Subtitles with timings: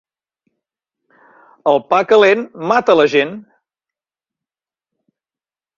[1.73, 3.37] El pa calent mata la gent.